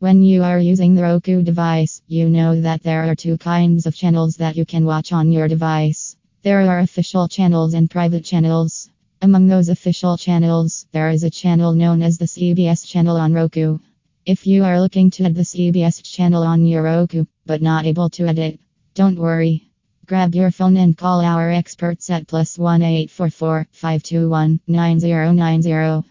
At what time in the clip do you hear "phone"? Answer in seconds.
20.50-20.78